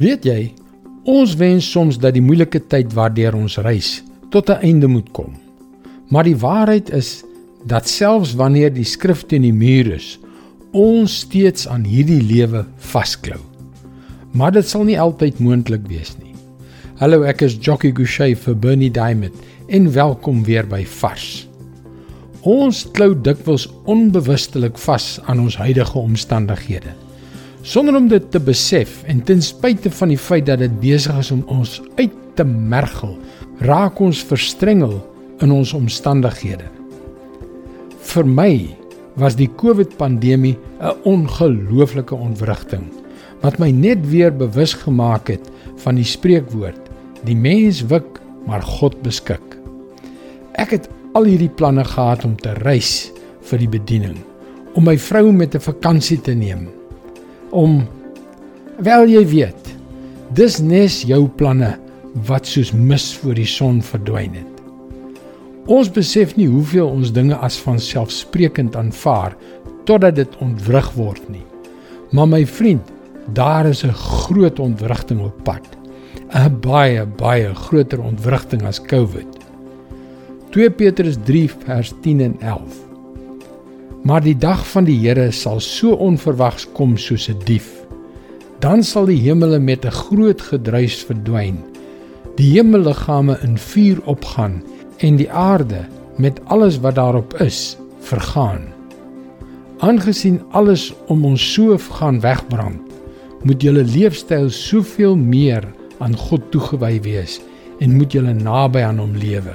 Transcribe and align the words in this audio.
Weet 0.00 0.24
jy, 0.24 0.52
ons 1.04 1.34
wens 1.36 1.66
soms 1.68 1.98
dat 2.00 2.14
die 2.16 2.24
moeilike 2.24 2.62
tyd 2.72 2.94
waardeur 2.96 3.36
ons 3.36 3.58
reis 3.60 4.00
tot 4.32 4.48
'n 4.48 4.64
einde 4.64 4.88
moet 4.88 5.10
kom. 5.12 5.34
Maar 6.08 6.24
die 6.24 6.36
waarheid 6.36 6.90
is 6.90 7.24
dat 7.66 7.88
selfs 7.88 8.34
wanneer 8.34 8.72
die 8.72 8.84
skrif 8.84 9.26
teen 9.26 9.42
die 9.42 9.52
muur 9.52 9.92
is, 9.92 10.18
ons 10.72 11.18
steeds 11.18 11.68
aan 11.68 11.84
hierdie 11.84 12.22
lewe 12.22 12.64
vasklou. 12.76 13.40
Maar 14.32 14.52
dit 14.52 14.68
sal 14.68 14.84
nie 14.84 15.00
altyd 15.00 15.38
moontlik 15.38 15.86
wees 15.86 16.16
nie. 16.22 16.34
Hallo, 16.96 17.22
ek 17.22 17.42
is 17.42 17.58
Jockey 17.60 17.92
Gouchee 17.92 18.36
vir 18.36 18.54
Bernie 18.56 18.90
Diamond 18.90 19.34
en 19.68 19.92
welkom 19.92 20.44
weer 20.44 20.66
by 20.66 20.84
Vars. 20.84 21.46
Ons 22.40 22.90
klou 22.92 23.14
dikwels 23.14 23.68
onbewustelik 23.84 24.78
vas 24.78 25.20
aan 25.26 25.40
ons 25.40 25.56
huidige 25.56 25.98
omstandighede 25.98 26.94
sonder 27.62 27.96
om 27.96 28.08
dit 28.10 28.24
te 28.30 28.40
besef 28.42 29.02
en 29.10 29.22
ten 29.22 29.42
spyte 29.42 29.90
van 29.94 30.10
die 30.10 30.18
feit 30.18 30.46
dat 30.50 30.62
dit 30.62 30.74
besig 30.82 31.18
is 31.18 31.30
om 31.34 31.44
ons 31.46 31.78
uit 31.96 32.14
te 32.34 32.44
mergel, 32.44 33.14
raak 33.62 34.00
ons 34.02 34.22
verstrengel 34.26 34.96
in 35.44 35.52
ons 35.54 35.72
omstandighede. 35.76 36.66
Vir 38.12 38.26
my 38.26 38.52
was 39.20 39.36
die 39.36 39.50
COVID-pandemie 39.60 40.56
'n 40.80 40.96
ongelooflike 41.04 42.14
ontwrigting 42.14 42.90
wat 43.42 43.58
my 43.58 43.70
net 43.70 43.98
weer 44.10 44.30
bewus 44.30 44.74
gemaak 44.74 45.28
het 45.28 45.50
van 45.82 45.94
die 45.94 46.06
spreekwoord: 46.06 46.78
Die 47.24 47.36
mens 47.36 47.82
wik, 47.86 48.20
maar 48.46 48.62
God 48.62 49.02
beskik. 49.02 49.58
Ek 50.54 50.70
het 50.70 50.88
al 51.14 51.24
hierdie 51.24 51.50
planne 51.50 51.84
gehad 51.84 52.24
om 52.24 52.36
te 52.36 52.52
reis 52.52 53.12
vir 53.42 53.58
die 53.58 53.68
bediening, 53.68 54.18
om 54.74 54.84
my 54.84 54.98
vrou 54.98 55.32
met 55.32 55.54
'n 55.54 55.60
vakansie 55.60 56.20
te 56.20 56.34
neem 56.34 56.81
om 57.52 57.82
wel 58.80 59.06
jy 59.12 59.22
weet 59.28 59.70
dis 60.36 60.58
nes 60.64 61.02
jou 61.04 61.26
planne 61.36 61.74
wat 62.28 62.48
soos 62.48 62.72
mis 62.72 63.12
voor 63.20 63.36
die 63.36 63.48
son 63.48 63.80
verdwyn 63.84 64.34
het. 64.36 64.48
Ons 65.70 65.90
besef 65.92 66.34
nie 66.36 66.48
hoeveel 66.50 66.88
ons 66.88 67.12
dinge 67.14 67.36
as 67.44 67.58
van 67.62 67.78
selfsprekend 67.80 68.76
aanvaar 68.76 69.36
totdat 69.88 70.16
dit 70.16 70.38
ontwrig 70.42 70.88
word 70.96 71.22
nie. 71.30 71.44
Maar 72.12 72.28
my 72.28 72.42
vriend, 72.46 72.82
daar 73.32 73.66
is 73.66 73.84
'n 73.84 73.92
groot 73.92 74.58
ontwrigting 74.58 75.20
op 75.20 75.36
pad. 75.44 75.64
'n 76.34 76.60
Baie 76.60 77.06
baie 77.06 77.54
groter 77.54 78.00
ontwrigting 78.00 78.62
as 78.62 78.80
COVID. 78.80 79.28
2 80.50 80.70
Petrus 80.70 81.16
3 81.24 81.50
vers 81.64 81.92
10 82.00 82.20
en 82.20 82.36
11. 82.40 82.91
Maar 84.02 84.22
die 84.22 84.36
dag 84.36 84.64
van 84.66 84.84
die 84.84 84.98
Here 84.98 85.28
sal 85.30 85.60
so 85.62 85.94
onverwags 85.94 86.66
kom 86.74 86.96
soos 86.98 87.28
'n 87.30 87.38
dief. 87.44 87.70
Dan 88.58 88.82
sal 88.82 89.06
die 89.06 89.20
hemele 89.22 89.58
met 89.58 89.84
'n 89.84 89.90
groot 89.90 90.40
gedruis 90.40 91.04
verdwyn. 91.04 91.58
Die 92.36 92.52
hemelliggame 92.52 93.38
in 93.42 93.58
vuur 93.58 93.98
opgaan 94.04 94.62
en 94.98 95.16
die 95.16 95.30
aarde 95.30 95.86
met 96.16 96.40
alles 96.44 96.80
wat 96.80 96.94
daarop 96.94 97.34
is, 97.40 97.76
vergaan. 98.00 98.60
Aangesien 99.78 100.42
alles 100.50 100.94
om 101.06 101.24
ons 101.24 101.52
so 101.52 101.78
gaan 101.78 102.20
wegbrand, 102.20 102.80
moet 103.42 103.62
julle 103.62 103.84
leefstyl 103.84 104.50
soveel 104.50 105.16
meer 105.16 105.64
aan 105.98 106.16
God 106.16 106.50
toegewy 106.50 107.00
wees 107.00 107.40
en 107.78 107.96
moet 107.96 108.12
julle 108.12 108.34
naby 108.34 108.80
aan 108.80 108.98
hom 108.98 109.16
lewe. 109.16 109.54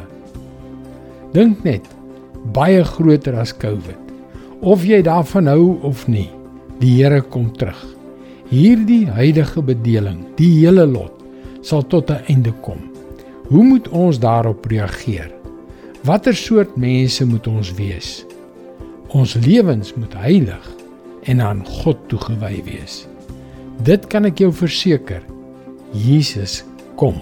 Dink 1.31 1.63
net, 1.63 1.85
baie 2.53 2.83
groter 2.83 3.39
as 3.39 3.57
COVID. 3.57 4.06
Of 4.61 4.85
jy 4.85 5.03
daarvan 5.05 5.47
hou 5.51 5.77
of 5.85 6.07
nie, 6.09 6.29
die 6.81 6.95
Here 6.97 7.21
kom 7.21 7.51
terug. 7.53 7.77
Hierdie 8.49 9.05
huidige 9.05 9.61
bedeling, 9.61 10.23
die 10.39 10.49
hele 10.63 10.85
lot, 10.87 11.13
sal 11.61 11.83
tot 11.83 12.09
'n 12.09 12.23
einde 12.27 12.53
kom. 12.61 12.79
Hoe 13.49 13.63
moet 13.63 13.87
ons 13.89 14.19
daarop 14.19 14.65
reageer? 14.65 15.31
Watter 16.03 16.35
soort 16.35 16.77
mense 16.77 17.25
moet 17.25 17.47
ons 17.47 17.73
wees? 17.73 18.25
Ons 19.09 19.35
lewens 19.35 19.93
moet 19.93 20.13
heilig 20.13 20.75
en 21.23 21.41
aan 21.41 21.65
God 21.65 21.97
toegewy 22.07 22.63
wees. 22.63 23.07
Dit 23.83 24.07
kan 24.07 24.25
ek 24.25 24.39
jou 24.39 24.51
verseker. 24.51 25.21
Jesus 25.91 26.63
kom. 26.95 27.21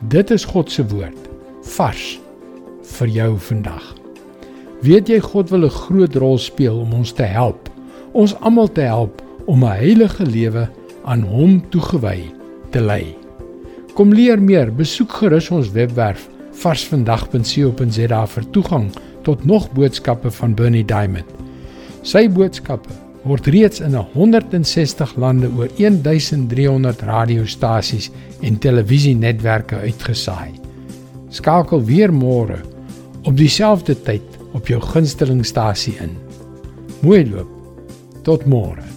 Dit 0.00 0.30
is 0.30 0.44
God 0.44 0.70
se 0.70 0.86
woord 0.86 1.28
vars 1.62 2.18
vir 2.82 3.08
jou 3.08 3.38
vandag. 3.38 4.05
Weet 4.86 5.08
jy 5.10 5.18
God 5.18 5.50
wil 5.50 5.64
'n 5.66 5.78
groot 5.82 6.14
rol 6.14 6.38
speel 6.38 6.78
om 6.78 6.92
ons 6.92 7.12
te 7.12 7.26
help. 7.26 7.70
Ons 8.12 8.34
almal 8.38 8.68
te 8.72 8.86
help 8.86 9.22
om 9.46 9.64
'n 9.64 9.78
heilige 9.82 10.26
lewe 10.26 10.68
aan 11.04 11.22
hom 11.22 11.62
toegewy 11.70 12.30
te 12.70 12.80
lei. 12.80 13.16
Kom 13.94 14.12
leer 14.12 14.42
meer, 14.42 14.74
besoek 14.74 15.10
gerus 15.10 15.50
ons 15.50 15.72
webwerf 15.72 16.28
varsvandag.co.za 16.52 18.26
vir 18.26 18.50
toegang 18.50 18.90
tot 19.22 19.44
nog 19.44 19.72
boodskappe 19.72 20.30
van 20.30 20.54
Bernie 20.54 20.84
Diamond. 20.84 21.26
Sy 22.02 22.28
boodskappe 22.28 22.90
word 23.24 23.46
reeds 23.46 23.80
in 23.80 23.94
160 23.94 25.16
lande 25.16 25.50
oor 25.56 25.68
1300 25.76 27.02
radiostasies 27.02 28.10
en 28.40 28.58
televisienetwerke 28.58 29.76
uitgesaai. 29.76 30.52
Skakel 31.28 31.84
weer 31.84 32.12
môre 32.12 32.62
op 33.24 33.36
dieselfde 33.36 34.02
tyd 34.02 34.35
op 34.52 34.68
jou 34.68 34.80
gunstelingstasie 34.82 35.96
in. 36.02 36.14
Mooi 37.00 37.24
loop. 37.30 37.50
Tot 38.22 38.46
môre. 38.46 38.95